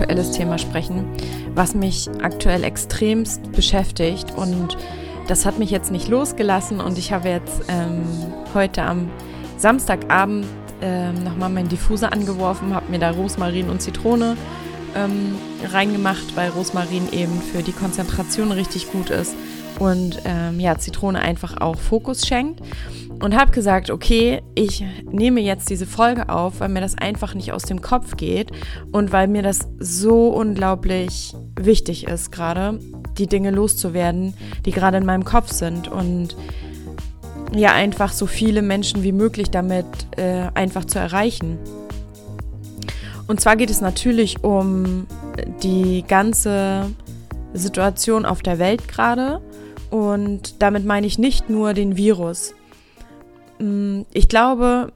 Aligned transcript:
aktuelles 0.00 0.32
Thema 0.32 0.58
sprechen, 0.58 1.04
was 1.54 1.74
mich 1.74 2.08
aktuell 2.22 2.64
extremst 2.64 3.52
beschäftigt. 3.52 4.32
Und 4.34 4.76
das 5.28 5.44
hat 5.44 5.58
mich 5.58 5.70
jetzt 5.70 5.90
nicht 5.90 6.08
losgelassen. 6.08 6.80
Und 6.80 6.96
ich 6.96 7.12
habe 7.12 7.28
jetzt 7.28 7.62
ähm, 7.68 8.02
heute 8.54 8.82
am 8.82 9.10
Samstagabend 9.58 10.46
ähm, 10.80 11.22
nochmal 11.22 11.50
meinen 11.50 11.68
Diffuser 11.68 12.12
angeworfen, 12.12 12.74
habe 12.74 12.90
mir 12.90 12.98
da 12.98 13.10
Rosmarin 13.10 13.68
und 13.68 13.82
Zitrone 13.82 14.36
ähm, 14.96 15.34
reingemacht, 15.70 16.34
weil 16.34 16.48
Rosmarin 16.50 17.12
eben 17.12 17.40
für 17.42 17.62
die 17.62 17.72
Konzentration 17.72 18.50
richtig 18.52 18.90
gut 18.90 19.10
ist 19.10 19.34
und 19.78 20.22
ähm, 20.24 20.58
ja, 20.58 20.78
Zitrone 20.78 21.20
einfach 21.20 21.60
auch 21.60 21.76
Fokus 21.76 22.26
schenkt 22.26 22.60
und 23.20 23.36
habe 23.36 23.52
gesagt, 23.52 23.90
okay, 23.90 24.42
ich 24.54 24.84
nehme 25.10 25.40
jetzt 25.40 25.70
diese 25.70 25.86
Folge 25.86 26.28
auf, 26.28 26.60
weil 26.60 26.70
mir 26.70 26.80
das 26.80 26.96
einfach 26.96 27.34
nicht 27.34 27.52
aus 27.52 27.62
dem 27.62 27.82
Kopf 27.82 28.16
geht 28.16 28.50
und 28.92 29.12
weil 29.12 29.28
mir 29.28 29.42
das 29.42 29.68
so 29.78 30.28
unglaublich 30.28 31.34
wichtig 31.58 32.08
ist, 32.08 32.32
gerade 32.32 32.80
die 33.18 33.26
Dinge 33.26 33.50
loszuwerden, 33.50 34.34
die 34.64 34.72
gerade 34.72 34.96
in 34.96 35.06
meinem 35.06 35.24
Kopf 35.24 35.52
sind 35.52 35.88
und 35.88 36.36
ja, 37.54 37.72
einfach 37.72 38.12
so 38.12 38.26
viele 38.26 38.62
Menschen 38.62 39.02
wie 39.02 39.12
möglich 39.12 39.50
damit 39.50 39.86
äh, 40.16 40.48
einfach 40.54 40.84
zu 40.84 40.98
erreichen. 40.98 41.58
Und 43.26 43.40
zwar 43.40 43.56
geht 43.56 43.70
es 43.70 43.80
natürlich 43.80 44.42
um 44.42 45.06
die 45.62 46.04
ganze 46.06 46.90
Situation 47.52 48.24
auf 48.24 48.42
der 48.42 48.58
Welt 48.58 48.88
gerade. 48.88 49.40
Und 49.90 50.62
damit 50.62 50.84
meine 50.84 51.06
ich 51.06 51.18
nicht 51.18 51.50
nur 51.50 51.74
den 51.74 51.96
Virus. 51.96 52.54
Mm, 53.60 54.02
ich 54.12 54.28
glaube, 54.28 54.92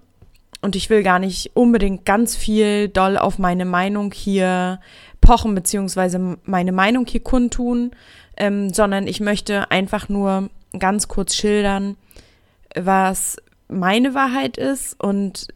und 0.60 0.76
ich 0.76 0.88
will 0.90 1.02
gar 1.02 1.18
nicht 1.18 1.50
unbedingt 1.54 2.04
ganz 2.04 2.34
viel 2.34 2.88
doll 2.88 3.18
auf 3.18 3.38
meine 3.38 3.66
Meinung 3.66 4.12
hier 4.12 4.80
pochen, 5.20 5.54
beziehungsweise 5.54 6.38
meine 6.44 6.72
Meinung 6.72 7.06
hier 7.06 7.22
kundtun, 7.22 7.90
ähm, 8.36 8.72
sondern 8.72 9.06
ich 9.06 9.20
möchte 9.20 9.70
einfach 9.70 10.08
nur 10.08 10.48
ganz 10.78 11.06
kurz 11.06 11.34
schildern, 11.34 11.96
was 12.74 13.36
meine 13.68 14.14
Wahrheit 14.14 14.56
ist 14.56 15.00
und 15.00 15.48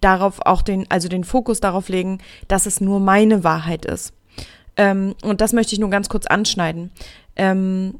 darauf 0.00 0.40
auch 0.44 0.62
den, 0.62 0.88
also 0.90 1.08
den 1.08 1.24
Fokus 1.24 1.60
darauf 1.60 1.88
legen, 1.88 2.18
dass 2.48 2.66
es 2.66 2.80
nur 2.80 3.00
meine 3.00 3.44
Wahrheit 3.44 3.84
ist. 3.84 4.12
Ähm, 4.76 5.14
und 5.22 5.40
das 5.40 5.52
möchte 5.52 5.74
ich 5.74 5.80
nur 5.80 5.90
ganz 5.90 6.08
kurz 6.08 6.26
anschneiden. 6.26 6.90
Ähm, 7.34 7.98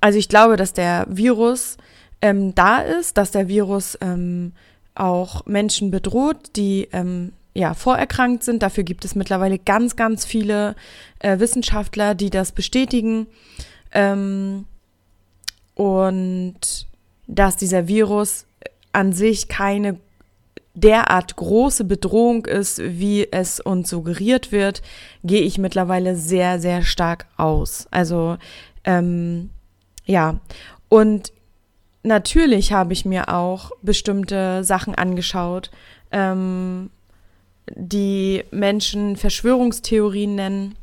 also 0.00 0.18
ich 0.18 0.28
glaube, 0.28 0.56
dass 0.56 0.72
der 0.72 1.06
Virus 1.08 1.76
ähm, 2.20 2.54
da 2.54 2.80
ist, 2.80 3.16
dass 3.16 3.30
der 3.30 3.48
Virus 3.48 3.96
ähm, 4.00 4.52
auch 4.94 5.46
Menschen 5.46 5.90
bedroht, 5.90 6.56
die 6.56 6.88
ähm, 6.92 7.32
ja 7.54 7.74
vorerkrankt 7.74 8.42
sind. 8.42 8.62
Dafür 8.62 8.84
gibt 8.84 9.04
es 9.04 9.14
mittlerweile 9.14 9.58
ganz, 9.58 9.96
ganz 9.96 10.24
viele 10.24 10.74
äh, 11.20 11.38
Wissenschaftler, 11.38 12.14
die 12.14 12.30
das 12.30 12.52
bestätigen. 12.52 13.26
Ähm, 13.92 14.64
und 15.74 16.86
dass 17.26 17.56
dieser 17.56 17.86
Virus 17.86 18.46
an 18.92 19.12
sich 19.12 19.48
keine 19.48 19.98
derart 20.74 21.36
große 21.36 21.84
Bedrohung 21.84 22.46
ist, 22.46 22.80
wie 22.82 23.26
es 23.30 23.60
uns 23.60 23.90
suggeriert 23.90 24.52
wird, 24.52 24.82
gehe 25.24 25.42
ich 25.42 25.58
mittlerweile 25.58 26.16
sehr, 26.16 26.60
sehr 26.60 26.82
stark 26.82 27.26
aus. 27.36 27.88
Also 27.90 28.38
ähm, 28.84 29.50
ja, 30.04 30.38
und 30.88 31.32
natürlich 32.08 32.72
habe 32.72 32.92
ich 32.92 33.04
mir 33.04 33.28
auch 33.28 33.70
bestimmte 33.82 34.64
Sachen 34.64 34.94
angeschaut, 34.94 35.70
ähm, 36.10 36.90
die 37.76 38.44
Menschen 38.50 39.16
Verschwörungstheorien 39.16 40.34
nennen. 40.34 40.76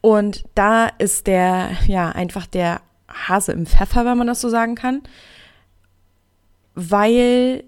Und 0.00 0.44
da 0.54 0.86
ist 0.86 1.26
der, 1.26 1.70
ja, 1.86 2.10
einfach 2.10 2.46
der 2.46 2.80
Hase 3.08 3.52
im 3.52 3.66
Pfeffer, 3.66 4.04
wenn 4.04 4.18
man 4.18 4.26
das 4.26 4.40
so 4.40 4.48
sagen 4.48 4.74
kann, 4.74 5.02
weil, 6.74 7.64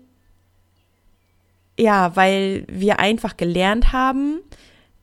ja, 1.79 2.15
weil 2.17 2.65
wir 2.69 3.01
einfach 3.01 3.37
gelernt 3.37 3.93
haben, 3.93 4.41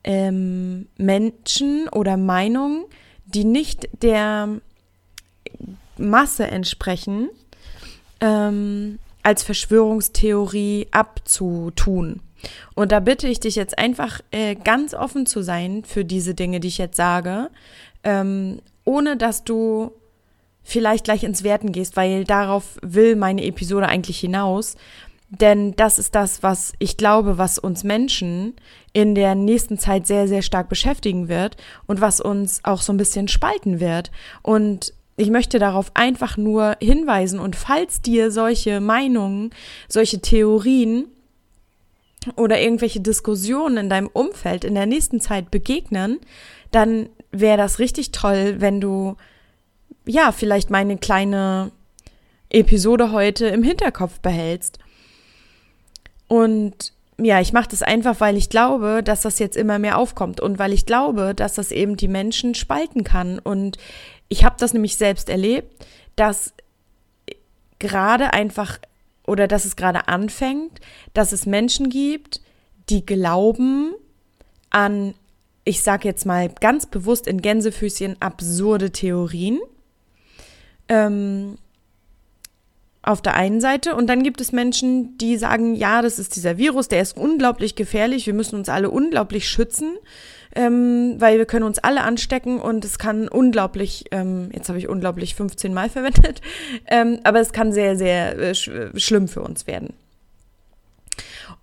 ähm, 0.04 0.88
Menschen 0.96 1.88
oder 1.88 2.16
Meinungen, 2.16 2.84
die 3.26 3.44
nicht 3.44 3.88
der 4.02 4.60
Masse 5.98 6.46
entsprechen, 6.46 7.28
ähm, 8.20 8.98
als 9.22 9.42
Verschwörungstheorie 9.42 10.88
abzutun. 10.90 12.20
Und 12.74 12.92
da 12.92 13.00
bitte 13.00 13.28
ich 13.28 13.40
dich 13.40 13.56
jetzt 13.56 13.78
einfach 13.78 14.20
äh, 14.30 14.54
ganz 14.54 14.94
offen 14.94 15.26
zu 15.26 15.42
sein 15.42 15.82
für 15.84 16.04
diese 16.04 16.34
Dinge, 16.34 16.60
die 16.60 16.68
ich 16.68 16.78
jetzt 16.78 16.96
sage, 16.96 17.50
ähm, 18.04 18.60
ohne 18.84 19.16
dass 19.16 19.44
du 19.44 19.92
vielleicht 20.62 21.04
gleich 21.04 21.24
ins 21.24 21.42
Werten 21.42 21.72
gehst, 21.72 21.96
weil 21.96 22.24
darauf 22.24 22.78
will 22.82 23.16
meine 23.16 23.44
Episode 23.44 23.88
eigentlich 23.88 24.20
hinaus. 24.20 24.76
Denn 25.30 25.74
das 25.76 25.98
ist 25.98 26.14
das, 26.14 26.42
was 26.42 26.72
ich 26.78 26.96
glaube, 26.96 27.36
was 27.36 27.58
uns 27.58 27.84
Menschen 27.84 28.54
in 28.94 29.14
der 29.14 29.34
nächsten 29.34 29.78
Zeit 29.78 30.06
sehr, 30.06 30.26
sehr 30.26 30.42
stark 30.42 30.68
beschäftigen 30.68 31.28
wird 31.28 31.56
und 31.86 32.00
was 32.00 32.20
uns 32.20 32.60
auch 32.64 32.80
so 32.80 32.92
ein 32.92 32.96
bisschen 32.96 33.28
spalten 33.28 33.78
wird. 33.80 34.10
Und 34.42 34.94
ich 35.18 35.30
möchte 35.30 35.58
darauf 35.58 35.90
einfach 35.94 36.36
nur 36.36 36.76
hinweisen 36.80 37.40
und 37.40 37.56
falls 37.56 38.00
dir 38.00 38.30
solche 38.30 38.80
Meinungen, 38.80 39.50
solche 39.88 40.20
Theorien 40.20 41.06
oder 42.36 42.60
irgendwelche 42.60 43.00
Diskussionen 43.00 43.76
in 43.78 43.90
deinem 43.90 44.06
Umfeld 44.06 44.64
in 44.64 44.76
der 44.76 44.86
nächsten 44.86 45.20
Zeit 45.20 45.50
begegnen, 45.50 46.20
dann 46.70 47.08
wäre 47.32 47.58
das 47.58 47.80
richtig 47.80 48.12
toll, 48.12 48.56
wenn 48.58 48.80
du 48.80 49.16
ja 50.06 50.30
vielleicht 50.30 50.70
meine 50.70 50.98
kleine 50.98 51.72
Episode 52.48 53.10
heute 53.10 53.48
im 53.48 53.64
Hinterkopf 53.64 54.20
behältst. 54.20 54.78
Und 56.28 56.92
ja, 57.20 57.40
ich 57.40 57.52
mache 57.52 57.68
das 57.68 57.82
einfach, 57.82 58.20
weil 58.20 58.36
ich 58.36 58.48
glaube, 58.48 59.02
dass 59.02 59.22
das 59.22 59.38
jetzt 59.38 59.56
immer 59.56 59.78
mehr 59.78 59.98
aufkommt 59.98 60.40
und 60.40 60.58
weil 60.58 60.72
ich 60.72 60.86
glaube, 60.86 61.34
dass 61.34 61.54
das 61.54 61.72
eben 61.72 61.96
die 61.96 62.08
Menschen 62.08 62.54
spalten 62.54 63.02
kann. 63.02 63.38
Und 63.40 63.76
ich 64.28 64.44
habe 64.44 64.56
das 64.58 64.72
nämlich 64.72 64.96
selbst 64.96 65.28
erlebt, 65.28 65.84
dass 66.14 66.54
gerade 67.80 68.32
einfach 68.32 68.78
oder 69.26 69.48
dass 69.48 69.64
es 69.64 69.76
gerade 69.76 70.08
anfängt, 70.08 70.80
dass 71.12 71.32
es 71.32 71.44
Menschen 71.44 71.90
gibt, 71.90 72.40
die 72.88 73.04
glauben 73.04 73.94
an, 74.70 75.14
ich 75.64 75.82
sage 75.82 76.08
jetzt 76.08 76.24
mal 76.24 76.48
ganz 76.48 76.86
bewusst 76.86 77.26
in 77.26 77.42
Gänsefüßchen, 77.42 78.16
absurde 78.20 78.90
Theorien. 78.90 79.60
Ähm, 80.88 81.58
auf 83.02 83.22
der 83.22 83.34
einen 83.34 83.60
Seite 83.60 83.94
und 83.94 84.06
dann 84.08 84.22
gibt 84.22 84.40
es 84.40 84.52
Menschen, 84.52 85.16
die 85.18 85.36
sagen, 85.36 85.74
ja, 85.74 86.02
das 86.02 86.18
ist 86.18 86.36
dieser 86.36 86.58
Virus, 86.58 86.88
der 86.88 87.00
ist 87.00 87.16
unglaublich 87.16 87.74
gefährlich, 87.74 88.26
wir 88.26 88.34
müssen 88.34 88.56
uns 88.56 88.68
alle 88.68 88.90
unglaublich 88.90 89.48
schützen 89.48 89.98
ähm, 90.54 91.16
weil 91.18 91.38
wir 91.38 91.46
können 91.46 91.64
uns 91.64 91.78
alle 91.78 92.02
anstecken 92.02 92.60
und 92.60 92.84
es 92.84 92.98
kann 92.98 93.28
unglaublich, 93.28 94.06
ähm, 94.10 94.50
jetzt 94.52 94.68
habe 94.68 94.78
ich 94.78 94.88
unglaublich 94.88 95.34
15 95.34 95.72
Mal 95.74 95.90
verwendet, 95.90 96.40
ähm, 96.86 97.20
aber 97.24 97.40
es 97.40 97.52
kann 97.52 97.72
sehr, 97.72 97.96
sehr 97.96 98.38
äh, 98.38 98.54
sch 98.54 98.70
schlimm 98.96 99.28
für 99.28 99.42
uns 99.42 99.66
werden. 99.66 99.94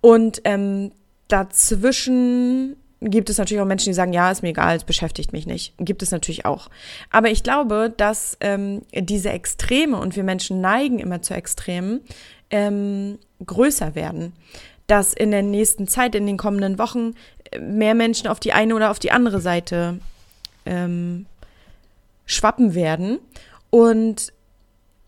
Und 0.00 0.40
ähm, 0.44 0.92
dazwischen 1.28 2.76
gibt 3.00 3.30
es 3.30 3.38
natürlich 3.38 3.60
auch 3.60 3.66
Menschen, 3.66 3.90
die 3.90 3.94
sagen, 3.94 4.12
ja, 4.12 4.30
ist 4.30 4.42
mir 4.42 4.50
egal, 4.50 4.76
es 4.76 4.84
beschäftigt 4.84 5.32
mich 5.32 5.46
nicht. 5.46 5.74
Gibt 5.78 6.02
es 6.02 6.10
natürlich 6.10 6.46
auch. 6.46 6.70
Aber 7.10 7.30
ich 7.30 7.42
glaube, 7.42 7.92
dass 7.94 8.36
ähm, 8.40 8.82
diese 8.92 9.30
Extreme, 9.30 9.98
und 9.98 10.16
wir 10.16 10.24
Menschen 10.24 10.60
neigen 10.60 10.98
immer 10.98 11.22
zu 11.22 11.34
Extremen, 11.34 12.00
ähm, 12.50 13.18
größer 13.44 13.94
werden. 13.94 14.32
Dass 14.86 15.12
in 15.12 15.30
der 15.30 15.42
nächsten 15.42 15.88
Zeit, 15.88 16.14
in 16.14 16.26
den 16.26 16.36
kommenden 16.36 16.78
Wochen, 16.78 17.14
mehr 17.60 17.94
Menschen 17.94 18.28
auf 18.28 18.40
die 18.40 18.52
eine 18.52 18.74
oder 18.74 18.90
auf 18.90 18.98
die 18.98 19.10
andere 19.10 19.40
Seite 19.40 19.98
ähm, 20.64 21.26
schwappen 22.24 22.74
werden. 22.74 23.18
Und 23.70 24.32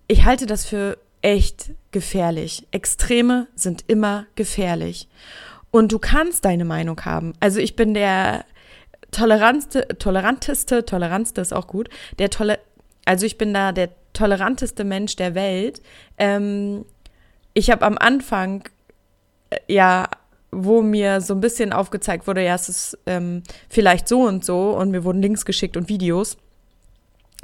ich 0.08 0.24
halte 0.24 0.46
das 0.46 0.64
für 0.64 0.98
echt 1.22 1.70
gefährlich. 1.90 2.66
Extreme 2.70 3.46
sind 3.54 3.84
immer 3.86 4.26
gefährlich. 4.34 5.08
Und 5.70 5.92
du 5.92 5.98
kannst 5.98 6.44
deine 6.44 6.64
Meinung 6.64 7.00
haben. 7.04 7.34
Also 7.40 7.60
ich 7.60 7.76
bin 7.76 7.94
der 7.94 8.44
toleranteste, 9.10 9.86
toleranteste, 9.98 10.84
toleranteste 10.84 11.40
ist 11.40 11.52
auch 11.52 11.66
gut, 11.66 11.88
der 12.18 12.30
tolle, 12.30 12.58
also 13.04 13.26
ich 13.26 13.38
bin 13.38 13.54
da 13.54 13.72
der 13.72 13.90
toleranteste 14.12 14.84
Mensch 14.84 15.16
der 15.16 15.34
Welt. 15.34 15.82
Ähm, 16.18 16.84
ich 17.54 17.70
habe 17.70 17.84
am 17.84 17.98
Anfang 17.98 18.64
äh, 19.50 19.58
ja 19.68 20.08
wo 20.50 20.82
mir 20.82 21.20
so 21.20 21.34
ein 21.34 21.40
bisschen 21.40 21.72
aufgezeigt 21.72 22.26
wurde, 22.26 22.44
ja, 22.44 22.54
es 22.54 22.68
ist 22.68 22.98
ähm, 23.06 23.42
vielleicht 23.68 24.08
so 24.08 24.22
und 24.22 24.44
so 24.44 24.70
und 24.70 24.90
mir 24.90 25.04
wurden 25.04 25.22
Links 25.22 25.44
geschickt 25.44 25.76
und 25.76 25.88
Videos, 25.88 26.38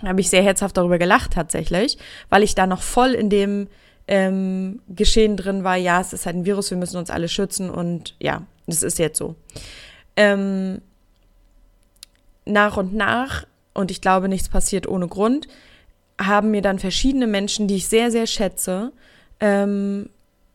habe 0.03 0.21
ich 0.21 0.31
sehr 0.31 0.43
herzhaft 0.43 0.77
darüber 0.77 0.99
gelacht 0.99 1.35
tatsächlich, 1.35 1.99
weil 2.31 2.43
ich 2.43 2.55
da 2.55 2.67
noch 2.67 2.83
voll 2.83 3.11
in 3.11 3.31
dem 3.31 3.69
ähm, 4.07 4.81
Geschehen 4.89 5.37
drin 5.37 5.65
war, 5.65 5.77
ja, 5.77 6.01
es 6.01 6.13
ist 6.13 6.27
halt 6.27 6.37
ein 6.37 6.45
Virus, 6.45 6.71
wir 6.71 6.79
müssen 6.79 6.99
uns 6.99 7.11
alle 7.11 7.29
schützen 7.29 7.71
und 7.71 8.15
ja, 8.21 8.43
das 8.67 8.83
ist 8.83 8.99
jetzt 8.99 9.19
so. 9.19 9.35
ähm, 10.17 10.81
nach 12.47 12.77
und 12.77 12.95
nach, 12.95 13.47
und 13.73 13.91
ich 13.91 14.01
glaube, 14.01 14.29
nichts 14.29 14.49
passiert 14.49 14.87
ohne 14.87 15.09
Grund, 15.09 15.49
haben 16.21 16.51
mir 16.51 16.63
dann 16.63 16.79
verschiedene 16.79 17.27
Menschen, 17.27 17.67
die 17.69 17.77
ich 17.77 17.89
sehr, 17.89 18.11
sehr 18.11 18.27
schätze, 18.27 18.93
ähm, 19.41 20.11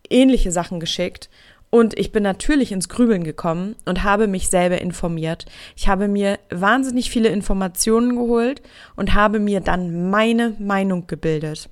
ähnliche 0.10 0.52
Sachen 0.52 0.80
geschickt. 0.80 1.30
Und 1.72 2.00
ich 2.00 2.12
bin 2.12 2.24
natürlich 2.24 2.72
ins 2.72 2.90
Grübeln 2.90 3.24
gekommen 3.24 3.76
und 3.86 4.04
habe 4.04 4.28
mich 4.28 4.50
selber 4.50 4.82
informiert. 4.82 5.46
Ich 5.76 5.88
habe 5.88 6.08
mir 6.08 6.40
wahnsinnig 6.50 7.12
viele 7.12 7.30
Informationen 7.30 8.16
geholt 8.16 8.62
und 8.96 9.14
habe 9.14 9.40
mir 9.40 9.60
dann 9.60 10.10
meine 10.10 10.56
Meinung 10.58 11.06
gebildet. 11.06 11.70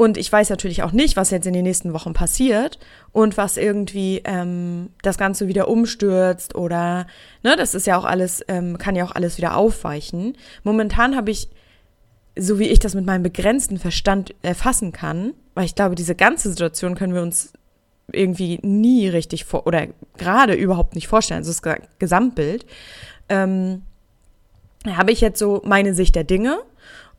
Und 0.00 0.16
ich 0.16 0.32
weiß 0.32 0.48
natürlich 0.48 0.82
auch 0.82 0.92
nicht, 0.92 1.18
was 1.18 1.30
jetzt 1.30 1.46
in 1.46 1.52
den 1.52 1.64
nächsten 1.64 1.92
Wochen 1.92 2.14
passiert 2.14 2.78
und 3.12 3.36
was 3.36 3.58
irgendwie 3.58 4.22
ähm, 4.24 4.88
das 5.02 5.18
Ganze 5.18 5.46
wieder 5.46 5.68
umstürzt 5.68 6.54
oder, 6.54 7.06
ne, 7.42 7.54
das 7.54 7.74
ist 7.74 7.86
ja 7.86 7.98
auch 7.98 8.06
alles, 8.06 8.42
ähm, 8.48 8.78
kann 8.78 8.96
ja 8.96 9.04
auch 9.04 9.14
alles 9.14 9.36
wieder 9.36 9.58
aufweichen. 9.58 10.38
Momentan 10.64 11.16
habe 11.16 11.30
ich, 11.30 11.50
so 12.34 12.58
wie 12.58 12.68
ich 12.68 12.78
das 12.78 12.94
mit 12.94 13.04
meinem 13.04 13.22
begrenzten 13.22 13.76
Verstand 13.76 14.34
erfassen 14.40 14.92
kann, 14.92 15.34
weil 15.52 15.66
ich 15.66 15.74
glaube, 15.74 15.96
diese 15.96 16.14
ganze 16.14 16.48
Situation 16.48 16.94
können 16.94 17.12
wir 17.12 17.20
uns 17.20 17.52
irgendwie 18.10 18.58
nie 18.62 19.06
richtig 19.06 19.44
vor 19.44 19.66
oder 19.66 19.86
gerade 20.16 20.54
überhaupt 20.54 20.94
nicht 20.94 21.08
vorstellen, 21.08 21.44
also 21.44 21.52
das 21.52 21.78
Gesamtbild, 21.98 22.64
ähm, 23.28 23.82
habe 24.86 25.12
ich 25.12 25.20
jetzt 25.20 25.38
so 25.38 25.60
meine 25.62 25.92
Sicht 25.92 26.14
der 26.14 26.24
Dinge 26.24 26.56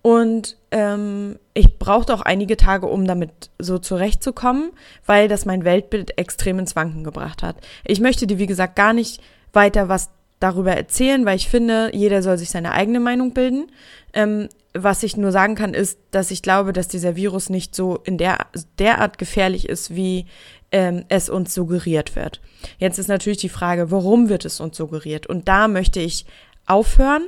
und 0.02 0.58
ähm, 0.72 1.38
ich 1.54 1.78
brauchte 1.78 2.14
auch 2.14 2.22
einige 2.22 2.58
Tage, 2.58 2.88
um 2.88 3.06
damit 3.06 3.52
so 3.60 3.78
zurechtzukommen, 3.78 4.72
weil 5.06 5.28
das 5.28 5.46
mein 5.46 5.64
Weltbild 5.64 6.18
extrem 6.18 6.60
ins 6.60 6.76
Wanken 6.76 7.04
gebracht 7.04 7.44
hat. 7.44 7.58
Ich 7.86 8.00
möchte 8.00 8.26
dir, 8.26 8.40
wie 8.40 8.48
gesagt, 8.48 8.76
gar 8.76 8.94
nicht 8.94 9.22
weiter 9.54 9.90
was 9.90 10.10
darüber 10.40 10.72
erzählen, 10.72 11.24
weil 11.26 11.36
ich 11.36 11.50
finde, 11.50 11.92
jeder 11.94 12.24
soll 12.24 12.38
sich 12.38 12.50
seine 12.50 12.72
eigene 12.72 13.00
Meinung 13.00 13.34
bilden. 13.34 13.68
Ähm, 14.14 14.50
was 14.74 15.04
ich 15.04 15.18
nur 15.18 15.32
sagen 15.32 15.56
kann, 15.56 15.74
ist, 15.74 16.00
dass 16.12 16.32
ich 16.32 16.42
glaube, 16.42 16.74
dass 16.74 16.88
dieser 16.88 17.16
Virus 17.16 17.50
nicht 17.50 17.76
so 17.76 17.98
in 18.04 18.18
der 18.18 18.40
derart 18.80 19.18
gefährlich 19.18 19.70
ist, 19.70 19.96
wie 19.96 20.26
ähm, 20.72 21.04
es 21.10 21.30
uns 21.30 21.54
suggeriert 21.54 22.16
wird. 22.16 22.42
Jetzt 22.80 22.98
ist 22.98 23.08
natürlich 23.08 23.40
die 23.40 23.50
Frage, 23.50 23.92
warum 23.92 24.30
wird 24.30 24.46
es 24.46 24.60
uns 24.60 24.78
suggeriert? 24.78 25.28
Und 25.28 25.48
da 25.48 25.68
möchte 25.68 26.00
ich 26.00 26.26
aufhören, 26.66 27.28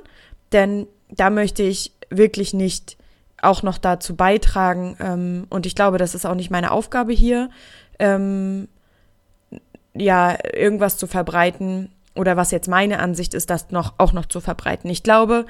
denn 0.53 0.87
da 1.09 1.29
möchte 1.29 1.63
ich 1.63 1.91
wirklich 2.17 2.53
nicht 2.53 2.97
auch 3.41 3.63
noch 3.63 3.77
dazu 3.77 4.15
beitragen. 4.15 4.95
Ähm, 4.99 5.47
und 5.49 5.65
ich 5.65 5.75
glaube, 5.75 5.97
das 5.97 6.15
ist 6.15 6.25
auch 6.25 6.35
nicht 6.35 6.51
meine 6.51 6.71
Aufgabe 6.71 7.13
hier, 7.13 7.49
ähm, 7.99 8.67
ja, 9.93 10.37
irgendwas 10.53 10.97
zu 10.97 11.07
verbreiten 11.07 11.91
oder 12.15 12.37
was 12.37 12.51
jetzt 12.51 12.67
meine 12.67 12.99
Ansicht 12.99 13.33
ist, 13.33 13.49
das 13.49 13.71
noch 13.71 13.93
auch 13.97 14.13
noch 14.13 14.25
zu 14.25 14.39
verbreiten. 14.39 14.89
Ich 14.89 15.03
glaube, 15.03 15.45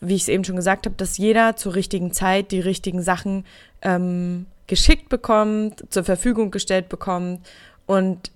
wie 0.00 0.14
ich 0.14 0.22
es 0.22 0.28
eben 0.28 0.44
schon 0.44 0.56
gesagt 0.56 0.86
habe, 0.86 0.96
dass 0.96 1.18
jeder 1.18 1.56
zur 1.56 1.74
richtigen 1.74 2.12
Zeit 2.12 2.52
die 2.52 2.60
richtigen 2.60 3.02
Sachen 3.02 3.44
ähm, 3.82 4.46
geschickt 4.66 5.08
bekommt, 5.08 5.84
zur 5.90 6.04
Verfügung 6.04 6.50
gestellt 6.50 6.88
bekommt 6.88 7.40
und 7.86 8.30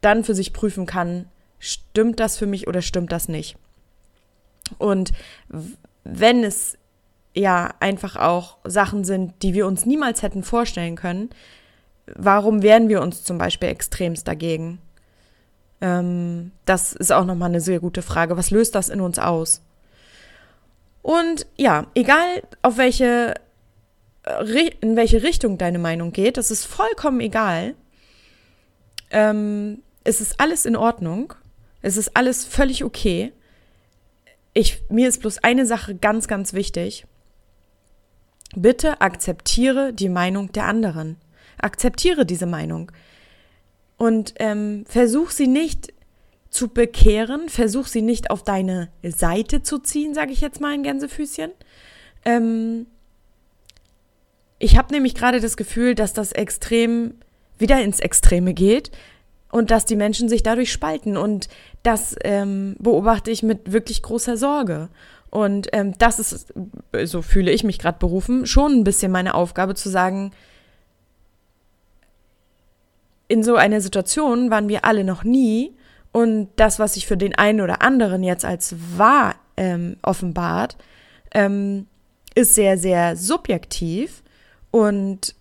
dann 0.00 0.24
für 0.24 0.34
sich 0.34 0.52
prüfen 0.52 0.84
kann, 0.84 1.26
stimmt 1.58 2.20
das 2.20 2.36
für 2.36 2.46
mich 2.46 2.66
oder 2.68 2.82
stimmt 2.82 3.12
das 3.12 3.28
nicht. 3.28 3.56
Und 4.78 5.12
wenn 6.04 6.44
es 6.44 6.76
ja 7.34 7.74
einfach 7.80 8.16
auch 8.16 8.58
Sachen 8.64 9.04
sind, 9.04 9.42
die 9.42 9.54
wir 9.54 9.66
uns 9.66 9.86
niemals 9.86 10.22
hätten 10.22 10.42
vorstellen 10.42 10.96
können, 10.96 11.30
warum 12.06 12.62
wehren 12.62 12.88
wir 12.88 13.02
uns 13.02 13.24
zum 13.24 13.38
Beispiel 13.38 13.68
extremst 13.68 14.26
dagegen? 14.28 14.78
Ähm, 15.80 16.52
das 16.64 16.92
ist 16.92 17.12
auch 17.12 17.24
nochmal 17.24 17.50
eine 17.50 17.60
sehr 17.60 17.80
gute 17.80 18.02
Frage. 18.02 18.36
Was 18.36 18.50
löst 18.50 18.74
das 18.74 18.88
in 18.88 19.00
uns 19.00 19.18
aus? 19.18 19.60
Und 21.02 21.46
ja, 21.56 21.86
egal 21.94 22.42
auf 22.62 22.78
welche, 22.78 23.34
äh, 24.22 24.70
in 24.80 24.96
welche 24.96 25.22
Richtung 25.22 25.58
deine 25.58 25.78
Meinung 25.78 26.12
geht, 26.12 26.36
das 26.36 26.50
ist 26.50 26.64
vollkommen 26.64 27.20
egal. 27.20 27.74
Ähm, 29.10 29.82
es 30.04 30.20
ist 30.20 30.40
alles 30.40 30.64
in 30.64 30.76
Ordnung. 30.76 31.34
Es 31.82 31.96
ist 31.96 32.16
alles 32.16 32.44
völlig 32.44 32.84
okay. 32.84 33.32
Ich, 34.54 34.82
mir 34.88 35.08
ist 35.08 35.20
bloß 35.20 35.38
eine 35.38 35.66
Sache 35.66 35.94
ganz, 35.94 36.28
ganz 36.28 36.54
wichtig. 36.54 37.06
Bitte 38.56 39.00
akzeptiere 39.00 39.92
die 39.92 40.08
Meinung 40.08 40.52
der 40.52 40.66
anderen. 40.66 41.16
Akzeptiere 41.58 42.26
diese 42.26 42.46
Meinung. 42.46 42.92
Und 43.96 44.34
ähm, 44.38 44.84
versuch 44.88 45.30
sie 45.30 45.46
nicht 45.46 45.92
zu 46.50 46.68
bekehren, 46.68 47.48
versuch 47.48 47.86
sie 47.86 48.02
nicht 48.02 48.30
auf 48.30 48.42
deine 48.42 48.88
Seite 49.02 49.62
zu 49.62 49.78
ziehen, 49.78 50.14
sage 50.14 50.32
ich 50.32 50.40
jetzt 50.40 50.60
mal 50.60 50.74
in 50.74 50.82
Gänsefüßchen. 50.82 51.50
Ähm, 52.24 52.86
ich 54.58 54.78
habe 54.78 54.92
nämlich 54.92 55.14
gerade 55.14 55.40
das 55.40 55.56
Gefühl, 55.56 55.94
dass 55.94 56.12
das 56.12 56.32
extrem 56.32 57.14
wieder 57.58 57.82
ins 57.82 58.00
Extreme 58.00 58.54
geht 58.54 58.90
und 59.50 59.70
dass 59.70 59.84
die 59.84 59.96
Menschen 59.96 60.28
sich 60.28 60.42
dadurch 60.42 60.72
spalten. 60.72 61.16
Und 61.16 61.48
das 61.82 62.16
ähm, 62.22 62.76
beobachte 62.78 63.30
ich 63.30 63.42
mit 63.42 63.72
wirklich 63.72 64.02
großer 64.02 64.36
Sorge. 64.36 64.88
Und 65.34 65.66
ähm, 65.72 65.98
das 65.98 66.20
ist, 66.20 66.54
so 67.06 67.20
fühle 67.20 67.50
ich 67.50 67.64
mich 67.64 67.80
gerade 67.80 67.98
berufen, 67.98 68.46
schon 68.46 68.70
ein 68.70 68.84
bisschen 68.84 69.10
meine 69.10 69.34
Aufgabe 69.34 69.74
zu 69.74 69.88
sagen, 69.88 70.30
in 73.26 73.42
so 73.42 73.56
einer 73.56 73.80
Situation 73.80 74.52
waren 74.52 74.68
wir 74.68 74.84
alle 74.84 75.02
noch 75.02 75.24
nie. 75.24 75.74
Und 76.12 76.50
das, 76.54 76.78
was 76.78 76.94
sich 76.94 77.08
für 77.08 77.16
den 77.16 77.34
einen 77.34 77.62
oder 77.62 77.82
anderen 77.82 78.22
jetzt 78.22 78.44
als 78.44 78.76
wahr 78.96 79.34
ähm, 79.56 79.96
offenbart, 80.02 80.76
ähm, 81.32 81.88
ist 82.36 82.54
sehr, 82.54 82.78
sehr 82.78 83.16
subjektiv. 83.16 84.22
Und 84.70 85.34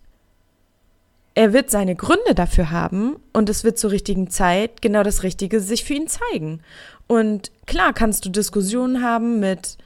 er 1.43 1.51
wird 1.51 1.69
seine 1.69 1.97
Gründe 1.97 2.35
dafür 2.35 2.71
haben 2.71 3.17
und 3.33 3.49
es 3.49 3.65
wird 3.65 3.77
zur 3.77 3.91
richtigen 3.91 4.29
Zeit 4.29 4.81
genau 4.81 5.03
das 5.03 5.23
Richtige 5.23 5.59
sich 5.59 5.83
für 5.83 5.93
ihn 5.93 6.07
zeigen. 6.07 6.61
Und 7.05 7.51
klar 7.65 7.91
kannst 7.91 8.23
du 8.23 8.29
Diskussionen 8.29 9.03
haben 9.03 9.41
mit, 9.41 9.77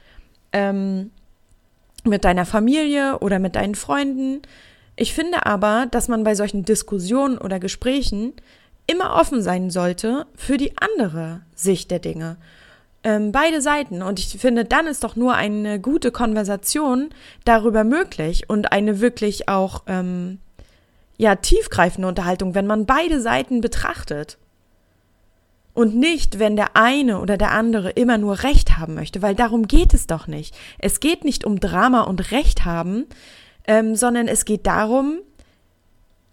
ähm, 0.52 1.10
mit 2.04 2.24
deiner 2.24 2.46
Familie 2.46 3.18
oder 3.18 3.40
mit 3.40 3.56
deinen 3.56 3.74
Freunden. 3.74 4.40
Ich 4.94 5.12
finde 5.12 5.46
aber, 5.46 5.88
dass 5.90 6.06
man 6.06 6.22
bei 6.22 6.36
solchen 6.36 6.64
Diskussionen 6.64 7.38
oder 7.38 7.58
Gesprächen 7.58 8.34
immer 8.86 9.16
offen 9.16 9.42
sein 9.42 9.70
sollte 9.70 10.26
für 10.36 10.58
die 10.58 10.78
andere 10.78 11.40
Sicht 11.56 11.90
der 11.90 11.98
Dinge. 11.98 12.36
Ähm, 13.02 13.32
beide 13.32 13.62
Seiten. 13.62 14.00
Und 14.00 14.20
ich 14.20 14.28
finde, 14.28 14.64
dann 14.64 14.86
ist 14.86 15.02
doch 15.02 15.16
nur 15.16 15.34
eine 15.34 15.80
gute 15.80 16.12
Konversation 16.12 17.08
darüber 17.44 17.82
möglich 17.82 18.48
und 18.48 18.70
eine 18.70 19.00
wirklich 19.00 19.48
auch 19.48 19.82
ähm, 19.88 20.38
ja 21.18 21.34
tiefgreifende 21.34 22.08
Unterhaltung, 22.08 22.54
wenn 22.54 22.66
man 22.66 22.86
beide 22.86 23.20
Seiten 23.20 23.60
betrachtet. 23.60 24.38
Und 25.74 25.94
nicht, 25.94 26.38
wenn 26.38 26.56
der 26.56 26.76
eine 26.76 27.20
oder 27.20 27.36
der 27.36 27.52
andere 27.52 27.90
immer 27.90 28.18
nur 28.18 28.42
Recht 28.42 28.78
haben 28.78 28.94
möchte, 28.94 29.22
weil 29.22 29.34
darum 29.34 29.68
geht 29.68 29.94
es 29.94 30.06
doch 30.06 30.26
nicht. 30.26 30.56
Es 30.78 30.98
geht 30.98 31.24
nicht 31.24 31.44
um 31.44 31.60
Drama 31.60 32.02
und 32.02 32.32
Recht 32.32 32.64
haben, 32.64 33.06
ähm, 33.66 33.94
sondern 33.94 34.26
es 34.26 34.44
geht 34.44 34.66
darum, 34.66 35.18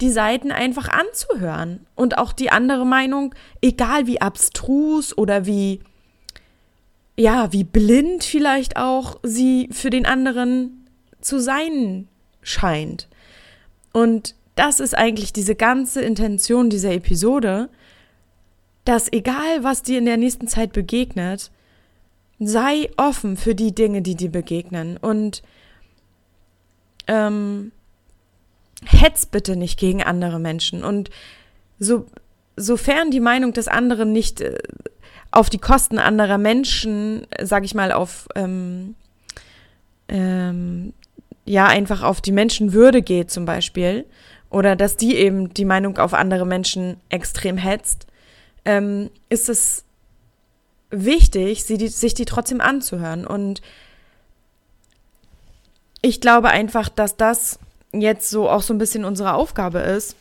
die 0.00 0.10
Seiten 0.10 0.50
einfach 0.50 0.88
anzuhören 0.88 1.86
und 1.94 2.18
auch 2.18 2.32
die 2.32 2.50
andere 2.50 2.84
Meinung, 2.84 3.34
egal 3.62 4.06
wie 4.06 4.20
abstrus 4.20 5.16
oder 5.16 5.46
wie, 5.46 5.80
ja, 7.16 7.52
wie 7.52 7.64
blind 7.64 8.24
vielleicht 8.24 8.76
auch 8.76 9.18
sie 9.22 9.68
für 9.72 9.90
den 9.90 10.06
anderen 10.06 10.88
zu 11.20 11.40
sein 11.40 12.08
scheint. 12.42 13.08
Und 13.92 14.34
das 14.56 14.80
ist 14.80 14.96
eigentlich 14.96 15.32
diese 15.32 15.54
ganze 15.54 16.02
Intention 16.02 16.70
dieser 16.70 16.92
Episode, 16.92 17.68
dass 18.84 19.12
egal, 19.12 19.62
was 19.62 19.82
dir 19.82 19.98
in 19.98 20.06
der 20.06 20.16
nächsten 20.16 20.48
Zeit 20.48 20.72
begegnet, 20.72 21.50
sei 22.38 22.90
offen 22.96 23.36
für 23.36 23.54
die 23.54 23.74
Dinge, 23.74 24.02
die 24.02 24.14
dir 24.14 24.30
begegnen. 24.30 24.96
Und 24.96 25.42
ähm, 27.06 27.72
hetz 28.84 29.26
bitte 29.26 29.56
nicht 29.56 29.78
gegen 29.78 30.02
andere 30.02 30.38
Menschen. 30.38 30.84
Und 30.84 31.10
so, 31.78 32.06
sofern 32.56 33.10
die 33.10 33.20
Meinung 33.20 33.52
des 33.52 33.68
anderen 33.68 34.12
nicht 34.12 34.40
äh, 34.40 34.58
auf 35.30 35.50
die 35.50 35.58
Kosten 35.58 35.98
anderer 35.98 36.38
Menschen, 36.38 37.26
sag 37.42 37.64
ich 37.64 37.74
mal, 37.74 37.92
auf 37.92 38.28
ähm, 38.34 38.94
ähm, 40.08 40.94
ja 41.44 41.66
einfach 41.66 42.02
auf 42.02 42.20
die 42.20 42.32
Menschenwürde 42.32 43.02
geht 43.02 43.30
zum 43.30 43.44
Beispiel 43.44 44.06
oder 44.50 44.76
dass 44.76 44.96
die 44.96 45.16
eben 45.16 45.52
die 45.52 45.64
Meinung 45.64 45.98
auf 45.98 46.14
andere 46.14 46.46
Menschen 46.46 46.98
extrem 47.08 47.56
hetzt, 47.56 48.06
ähm, 48.64 49.10
ist 49.28 49.48
es 49.48 49.84
wichtig, 50.90 51.64
sie 51.64 51.78
die, 51.78 51.88
sich 51.88 52.14
die 52.14 52.24
trotzdem 52.24 52.60
anzuhören. 52.60 53.26
Und 53.26 53.60
ich 56.02 56.20
glaube 56.20 56.48
einfach, 56.48 56.88
dass 56.88 57.16
das 57.16 57.58
jetzt 57.92 58.30
so 58.30 58.48
auch 58.48 58.62
so 58.62 58.74
ein 58.74 58.78
bisschen 58.78 59.04
unsere 59.04 59.34
Aufgabe 59.34 59.80
ist, 59.80 60.16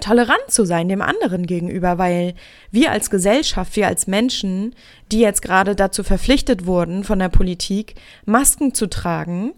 tolerant 0.00 0.44
zu 0.48 0.64
sein 0.64 0.88
dem 0.88 1.02
anderen 1.02 1.46
gegenüber, 1.46 1.98
weil 1.98 2.34
wir 2.70 2.90
als 2.90 3.10
Gesellschaft, 3.10 3.76
wir 3.76 3.86
als 3.86 4.06
Menschen, 4.06 4.74
die 5.12 5.20
jetzt 5.20 5.42
gerade 5.42 5.76
dazu 5.76 6.02
verpflichtet 6.02 6.66
wurden 6.66 7.04
von 7.04 7.18
der 7.18 7.28
Politik, 7.28 7.94
Masken 8.24 8.74
zu 8.74 8.88
tragen, 8.88 9.52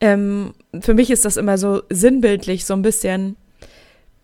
ähm, 0.00 0.52
für 0.80 0.94
mich 0.94 1.10
ist 1.10 1.24
das 1.24 1.36
immer 1.36 1.58
so 1.58 1.82
sinnbildlich, 1.90 2.64
so 2.64 2.74
ein 2.74 2.82
bisschen, 2.82 3.36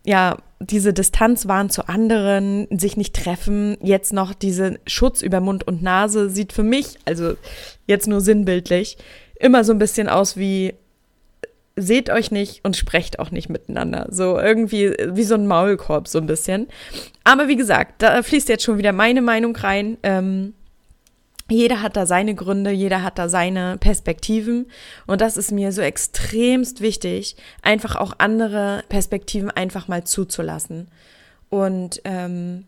ja, 0.05 0.37
diese 0.59 0.93
Distanz 0.93 1.47
wahren 1.47 1.69
zu 1.69 1.87
anderen, 1.87 2.67
sich 2.71 2.97
nicht 2.97 3.15
treffen, 3.15 3.77
jetzt 3.81 4.11
noch 4.11 4.33
diese 4.33 4.79
Schutz 4.87 5.21
über 5.21 5.39
Mund 5.39 5.67
und 5.67 5.83
Nase 5.83 6.29
sieht 6.29 6.51
für 6.51 6.63
mich, 6.63 6.97
also 7.05 7.35
jetzt 7.85 8.07
nur 8.07 8.21
sinnbildlich, 8.21 8.97
immer 9.39 9.63
so 9.63 9.71
ein 9.71 9.79
bisschen 9.79 10.09
aus 10.09 10.37
wie 10.37 10.73
seht 11.79 12.09
euch 12.09 12.31
nicht 12.31 12.65
und 12.65 12.75
sprecht 12.75 13.19
auch 13.19 13.29
nicht 13.29 13.49
miteinander. 13.49 14.07
So 14.09 14.39
irgendwie 14.39 14.95
wie 15.11 15.23
so 15.23 15.35
ein 15.35 15.45
Maulkorb, 15.45 16.07
so 16.07 16.17
ein 16.17 16.25
bisschen. 16.25 16.67
Aber 17.23 17.47
wie 17.47 17.55
gesagt, 17.55 18.01
da 18.01 18.23
fließt 18.23 18.49
jetzt 18.49 18.63
schon 18.63 18.79
wieder 18.79 18.93
meine 18.93 19.21
Meinung 19.21 19.55
rein. 19.55 19.97
Ähm, 20.01 20.53
jeder 21.49 21.81
hat 21.81 21.95
da 21.95 22.05
seine 22.05 22.35
Gründe, 22.35 22.71
jeder 22.71 23.03
hat 23.03 23.17
da 23.17 23.29
seine 23.29 23.77
Perspektiven. 23.77 24.67
Und 25.05 25.21
das 25.21 25.37
ist 25.37 25.51
mir 25.51 25.71
so 25.71 25.81
extremst 25.81 26.81
wichtig, 26.81 27.35
einfach 27.61 27.95
auch 27.95 28.13
andere 28.17 28.83
Perspektiven 28.89 29.49
einfach 29.51 29.87
mal 29.87 30.03
zuzulassen. 30.03 30.87
Und 31.49 32.01
ähm, 32.03 32.65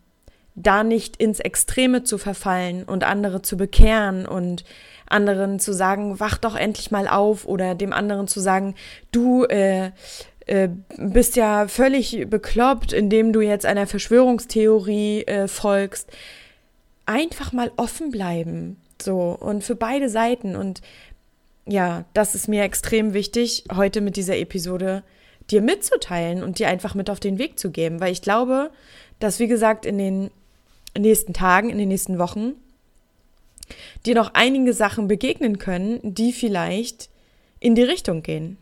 da 0.54 0.84
nicht 0.84 1.16
ins 1.16 1.40
Extreme 1.40 2.04
zu 2.04 2.18
verfallen 2.18 2.84
und 2.84 3.04
andere 3.04 3.42
zu 3.42 3.56
bekehren 3.56 4.26
und 4.26 4.64
anderen 5.06 5.58
zu 5.58 5.72
sagen, 5.72 6.20
wach 6.20 6.38
doch 6.38 6.56
endlich 6.56 6.90
mal 6.90 7.08
auf 7.08 7.46
oder 7.46 7.74
dem 7.74 7.92
anderen 7.92 8.28
zu 8.28 8.40
sagen, 8.40 8.74
du 9.10 9.44
äh, 9.44 9.90
äh, 10.46 10.68
bist 10.96 11.36
ja 11.36 11.68
völlig 11.68 12.26
bekloppt, 12.28 12.92
indem 12.92 13.32
du 13.32 13.40
jetzt 13.40 13.66
einer 13.66 13.86
Verschwörungstheorie 13.86 15.22
äh, 15.22 15.48
folgst. 15.48 16.10
Einfach 17.06 17.52
mal 17.52 17.72
offen 17.76 18.10
bleiben. 18.10 18.76
So, 19.00 19.36
und 19.38 19.64
für 19.64 19.74
beide 19.74 20.08
Seiten. 20.08 20.56
Und 20.56 20.80
ja, 21.66 22.04
das 22.14 22.34
ist 22.34 22.48
mir 22.48 22.62
extrem 22.62 23.14
wichtig, 23.14 23.64
heute 23.74 24.00
mit 24.00 24.16
dieser 24.16 24.36
Episode 24.36 25.02
dir 25.50 25.62
mitzuteilen 25.62 26.42
und 26.42 26.58
dir 26.58 26.68
einfach 26.68 26.94
mit 26.94 27.10
auf 27.10 27.20
den 27.20 27.38
Weg 27.38 27.58
zu 27.58 27.70
geben. 27.70 28.00
Weil 28.00 28.12
ich 28.12 28.22
glaube, 28.22 28.70
dass, 29.18 29.38
wie 29.38 29.48
gesagt, 29.48 29.86
in 29.86 29.98
den 29.98 30.30
nächsten 30.96 31.32
Tagen, 31.32 31.70
in 31.70 31.78
den 31.78 31.88
nächsten 31.88 32.18
Wochen 32.18 32.52
dir 34.06 34.14
noch 34.14 34.34
einige 34.34 34.72
Sachen 34.72 35.08
begegnen 35.08 35.58
können, 35.58 36.00
die 36.02 36.32
vielleicht 36.32 37.08
in 37.60 37.74
die 37.74 37.82
Richtung 37.82 38.22
gehen. 38.22 38.56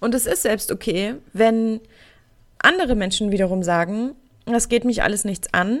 Und 0.00 0.14
es 0.14 0.26
ist 0.26 0.42
selbst 0.42 0.70
okay, 0.70 1.14
wenn 1.32 1.80
andere 2.58 2.94
Menschen 2.94 3.30
wiederum 3.30 3.62
sagen, 3.62 4.14
das 4.44 4.68
geht 4.68 4.84
mich 4.84 5.02
alles 5.02 5.24
nichts 5.24 5.52
an, 5.54 5.80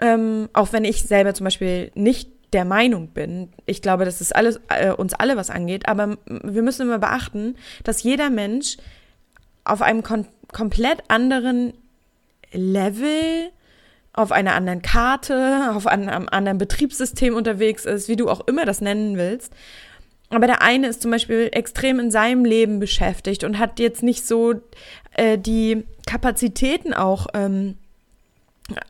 ähm, 0.00 0.48
auch 0.52 0.72
wenn 0.72 0.84
ich 0.84 1.02
selber 1.02 1.34
zum 1.34 1.44
Beispiel 1.44 1.90
nicht 1.94 2.30
der 2.52 2.64
Meinung 2.64 3.08
bin. 3.08 3.50
Ich 3.66 3.82
glaube, 3.82 4.04
dass 4.04 4.20
es 4.20 4.32
alles, 4.32 4.60
äh, 4.68 4.92
uns 4.92 5.14
alle 5.14 5.36
was 5.36 5.50
angeht, 5.50 5.86
aber 5.88 6.16
wir 6.26 6.62
müssen 6.62 6.82
immer 6.82 6.98
beachten, 6.98 7.56
dass 7.84 8.02
jeder 8.02 8.30
Mensch 8.30 8.76
auf 9.64 9.82
einem 9.82 10.02
kom 10.02 10.26
komplett 10.50 11.02
anderen 11.08 11.74
Level 12.52 13.50
auf 14.14 14.32
einer 14.32 14.54
anderen 14.54 14.80
Karte, 14.80 15.70
auf 15.74 15.86
einem 15.86 16.28
anderen 16.30 16.58
Betriebssystem 16.58 17.34
unterwegs 17.34 17.84
ist, 17.84 18.08
wie 18.08 18.16
du 18.16 18.28
auch 18.28 18.46
immer 18.46 18.64
das 18.64 18.80
nennen 18.80 19.16
willst. 19.18 19.52
Aber 20.30 20.46
der 20.46 20.62
eine 20.62 20.88
ist 20.88 21.02
zum 21.02 21.10
Beispiel 21.10 21.48
extrem 21.52 22.00
in 22.00 22.10
seinem 22.10 22.44
Leben 22.44 22.80
beschäftigt 22.80 23.44
und 23.44 23.58
hat 23.58 23.78
jetzt 23.78 24.02
nicht 24.02 24.26
so 24.26 24.54
äh, 25.14 25.38
die 25.38 25.84
Kapazitäten 26.06 26.92
auch 26.92 27.28
ähm, 27.32 27.76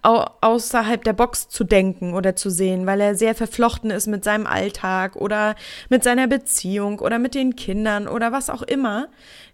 außerhalb 0.02 1.04
der 1.04 1.12
Box 1.12 1.48
zu 1.48 1.62
denken 1.62 2.14
oder 2.14 2.34
zu 2.34 2.50
sehen, 2.50 2.86
weil 2.86 3.00
er 3.00 3.14
sehr 3.14 3.34
verflochten 3.34 3.90
ist 3.90 4.08
mit 4.08 4.24
seinem 4.24 4.46
Alltag 4.46 5.14
oder 5.14 5.54
mit 5.88 6.02
seiner 6.02 6.26
Beziehung 6.26 6.98
oder 6.98 7.18
mit 7.18 7.34
den 7.34 7.54
Kindern 7.54 8.08
oder 8.08 8.32
was 8.32 8.50
auch 8.50 8.62
immer, 8.62 9.08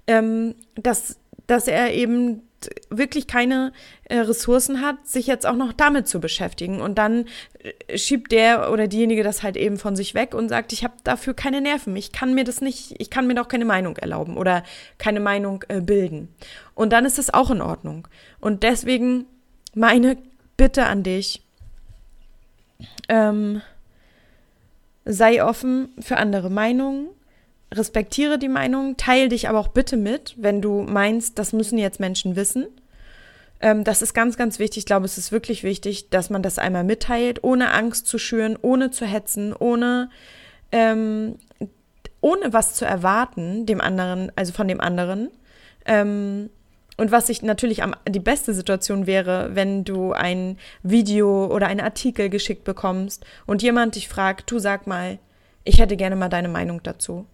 ähm, 0.07 0.55
dass, 0.77 1.19
dass 1.47 1.69
er 1.69 1.93
eben 1.93 2.43
wirklich 2.89 3.27
keine 3.27 3.73
äh, 4.05 4.19
Ressourcen 4.19 4.81
hat, 4.81 5.07
sich 5.07 5.27
jetzt 5.27 5.47
auch 5.47 5.57
noch 5.57 5.75
damit 5.75 6.09
zu 6.09 6.21
beschäftigen. 6.21 6.81
Und 6.81 6.97
dann 6.97 7.27
äh, 7.59 7.99
schiebt 7.99 8.33
der 8.33 8.73
oder 8.73 8.89
diejenige 8.89 9.23
das 9.23 9.43
halt 9.43 9.59
eben 9.59 9.77
von 9.77 9.97
sich 9.97 10.15
weg 10.15 10.35
und 10.35 10.49
sagt, 10.49 10.73
ich 10.73 10.85
habe 10.85 10.95
dafür 11.05 11.35
keine 11.35 11.61
Nerven. 11.61 11.95
Ich 11.97 12.13
kann 12.13 12.35
mir 12.35 12.45
das 12.45 12.63
nicht, 12.63 12.95
ich 12.99 13.11
kann 13.11 13.27
mir 13.27 13.35
doch 13.35 13.49
keine 13.49 13.67
Meinung 13.67 13.99
erlauben 13.99 14.39
oder 14.39 14.63
keine 14.97 15.21
Meinung 15.21 15.65
äh, 15.69 15.83
bilden. 15.83 16.35
Und 16.75 16.95
dann 16.95 17.05
ist 17.05 17.19
das 17.19 17.33
auch 17.33 17.51
in 17.51 17.61
Ordnung. 17.61 18.09
Und 18.41 18.63
deswegen 18.63 19.27
meine 19.75 20.17
Bitte 20.57 20.87
an 20.87 21.03
dich, 21.03 21.43
ähm, 23.09 23.61
sei 25.05 25.45
offen 25.45 25.89
für 26.01 26.17
andere 26.17 26.51
Meinungen 26.51 27.09
respektiere 27.77 28.39
die 28.39 28.49
Meinung, 28.49 28.97
teile 28.97 29.29
dich 29.29 29.49
aber 29.49 29.59
auch 29.59 29.69
bitte 29.69 29.97
mit, 29.97 30.35
wenn 30.39 30.61
du 30.61 30.83
meinst, 30.83 31.39
das 31.39 31.53
müssen 31.53 31.79
jetzt 31.79 32.01
Menschen 32.01 32.37
wissen. 32.37 32.67
Ähm, 33.61 33.85
das 33.85 34.03
ist 34.03 34.15
ganz, 34.15 34.37
ganz 34.37 34.59
wichtig. 34.59 34.79
Ich 34.79 34.87
glaube, 34.87 35.05
es 35.05 35.19
ist 35.19 35.33
wirklich 35.33 35.63
wichtig, 35.63 36.11
dass 36.11 36.31
man 36.31 36.43
das 36.43 36.59
einmal 36.59 36.85
mitteilt, 36.85 37.43
ohne 37.43 37.73
Angst 37.73 38.07
zu 38.07 38.19
schüren, 38.19 38.59
ohne 38.61 38.91
zu 38.91 39.07
hetzen, 39.07 39.53
ohne, 39.53 40.11
ähm, 40.73 41.37
ohne 42.21 42.53
was 42.53 42.75
zu 42.75 42.85
erwarten, 42.85 43.67
dem 43.67 43.81
anderen, 43.81 44.33
also 44.37 44.53
von 44.53 44.69
dem 44.69 44.81
anderen. 44.81 45.31
Ähm, 45.87 46.51
und 46.97 47.11
was 47.11 47.29
ich 47.29 47.43
natürlich 47.43 47.83
am, 47.83 47.95
die 48.09 48.21
beste 48.21 48.55
Situation 48.55 49.07
wäre, 49.07 49.51
wenn 49.55 49.85
du 49.85 50.13
ein 50.13 50.59
Video 50.83 51.47
oder 51.47 51.67
einen 51.67 51.81
Artikel 51.81 52.29
geschickt 52.29 52.65
bekommst 52.65 53.25
und 53.47 53.63
jemand 53.63 53.95
dich 53.97 54.09
fragt, 54.09 54.51
du 54.51 54.59
sag 54.59 54.87
mal, 54.87 55.19
ich 55.65 55.79
hätte 55.79 55.97
gerne 55.97 56.17
mal 56.17 56.29
deine 56.29 56.49
Meinung 56.49 56.83
dazu 56.83 57.27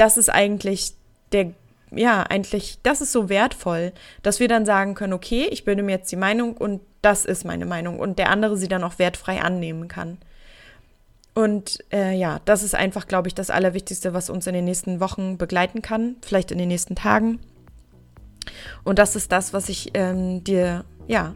das 0.00 0.16
ist 0.16 0.30
eigentlich 0.30 0.94
der, 1.32 1.52
ja, 1.90 2.22
eigentlich, 2.22 2.78
das 2.82 3.02
ist 3.02 3.12
so 3.12 3.28
wertvoll, 3.28 3.92
dass 4.22 4.40
wir 4.40 4.48
dann 4.48 4.64
sagen 4.64 4.94
können, 4.94 5.12
okay, 5.12 5.46
ich 5.50 5.64
bilde 5.64 5.82
mir 5.82 5.92
jetzt 5.92 6.10
die 6.10 6.16
Meinung 6.16 6.56
und 6.56 6.80
das 7.02 7.26
ist 7.26 7.44
meine 7.44 7.66
Meinung 7.66 7.98
und 7.98 8.18
der 8.18 8.30
andere 8.30 8.56
sie 8.56 8.68
dann 8.68 8.82
auch 8.82 8.98
wertfrei 8.98 9.42
annehmen 9.42 9.88
kann. 9.88 10.18
Und 11.34 11.84
äh, 11.92 12.16
ja, 12.16 12.40
das 12.46 12.62
ist 12.62 12.74
einfach, 12.74 13.06
glaube 13.06 13.28
ich, 13.28 13.34
das 13.34 13.50
Allerwichtigste, 13.50 14.14
was 14.14 14.30
uns 14.30 14.46
in 14.46 14.54
den 14.54 14.64
nächsten 14.64 15.00
Wochen 15.00 15.36
begleiten 15.36 15.82
kann, 15.82 16.16
vielleicht 16.22 16.50
in 16.50 16.58
den 16.58 16.68
nächsten 16.68 16.96
Tagen. 16.96 17.38
Und 18.84 18.98
das 18.98 19.16
ist 19.16 19.32
das, 19.32 19.52
was 19.52 19.68
ich 19.68 19.90
ähm, 19.94 20.44
dir, 20.44 20.84
ja, 21.06 21.34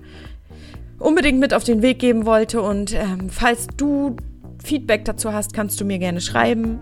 unbedingt 0.98 1.38
mit 1.38 1.54
auf 1.54 1.64
den 1.64 1.82
Weg 1.82 1.98
geben 1.98 2.26
wollte. 2.26 2.62
Und 2.62 2.94
ähm, 2.94 3.28
falls 3.30 3.66
du 3.76 4.16
Feedback 4.62 5.04
dazu 5.04 5.32
hast, 5.32 5.52
kannst 5.52 5.80
du 5.80 5.84
mir 5.84 5.98
gerne 5.98 6.20
schreiben. 6.20 6.78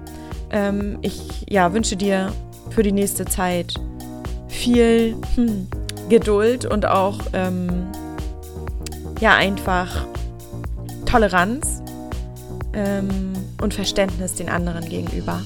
Ähm, 0.51 0.99
ich 1.03 1.47
ja, 1.49 1.73
wünsche 1.73 1.97
dir 1.97 2.33
für 2.71 2.83
die 2.83 2.93
nächste 2.93 3.25
Zeit 3.25 3.75
viel 4.49 5.17
hm, 5.35 5.67
Geduld 6.09 6.65
und 6.65 6.87
auch 6.87 7.19
ähm, 7.33 7.87
ja 9.21 9.35
einfach 9.35 10.07
Toleranz 11.07 11.83
ähm, 12.75 13.33
und 13.61 13.75
Verständnis 13.75 14.35
den 14.35 14.49
anderen 14.49 14.89
gegenüber. 14.89 15.41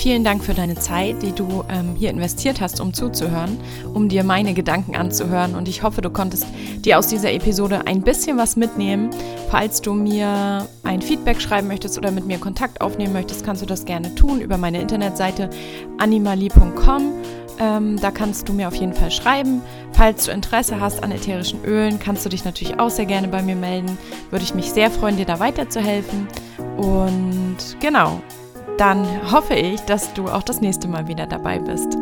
Vielen 0.00 0.24
Dank 0.24 0.42
für 0.42 0.54
deine 0.54 0.76
Zeit, 0.76 1.22
die 1.22 1.32
du 1.32 1.62
ähm, 1.68 1.94
hier 1.94 2.08
investiert 2.08 2.62
hast, 2.62 2.80
um 2.80 2.94
zuzuhören, 2.94 3.58
um 3.92 4.08
dir 4.08 4.24
meine 4.24 4.54
Gedanken 4.54 4.96
anzuhören. 4.96 5.54
Und 5.54 5.68
ich 5.68 5.82
hoffe, 5.82 6.00
du 6.00 6.08
konntest 6.08 6.46
dir 6.78 6.98
aus 6.98 7.08
dieser 7.08 7.30
Episode 7.34 7.86
ein 7.86 8.00
bisschen 8.00 8.38
was 8.38 8.56
mitnehmen. 8.56 9.10
Falls 9.50 9.82
du 9.82 9.92
mir 9.92 10.66
ein 10.84 11.02
Feedback 11.02 11.38
schreiben 11.42 11.68
möchtest 11.68 11.98
oder 11.98 12.12
mit 12.12 12.24
mir 12.24 12.38
Kontakt 12.38 12.80
aufnehmen 12.80 13.12
möchtest, 13.12 13.44
kannst 13.44 13.60
du 13.60 13.66
das 13.66 13.84
gerne 13.84 14.14
tun 14.14 14.40
über 14.40 14.56
meine 14.56 14.80
Internetseite 14.80 15.50
animali.com. 15.98 17.12
Ähm, 17.58 18.00
da 18.00 18.10
kannst 18.10 18.48
du 18.48 18.54
mir 18.54 18.68
auf 18.68 18.76
jeden 18.76 18.94
Fall 18.94 19.10
schreiben. 19.10 19.60
Falls 19.92 20.24
du 20.24 20.30
Interesse 20.30 20.80
hast 20.80 21.02
an 21.02 21.12
ätherischen 21.12 21.62
Ölen, 21.62 21.98
kannst 21.98 22.24
du 22.24 22.30
dich 22.30 22.46
natürlich 22.46 22.80
auch 22.80 22.88
sehr 22.88 23.04
gerne 23.04 23.28
bei 23.28 23.42
mir 23.42 23.54
melden. 23.54 23.98
Würde 24.30 24.46
ich 24.46 24.54
mich 24.54 24.72
sehr 24.72 24.90
freuen, 24.90 25.18
dir 25.18 25.26
da 25.26 25.40
weiterzuhelfen. 25.40 26.26
Und 26.78 27.76
genau, 27.80 28.22
dann 28.80 29.30
hoffe 29.30 29.54
ich, 29.54 29.82
dass 29.82 30.14
du 30.14 30.28
auch 30.28 30.42
das 30.42 30.62
nächste 30.62 30.88
Mal 30.88 31.06
wieder 31.06 31.26
dabei 31.26 31.58
bist. 31.58 31.98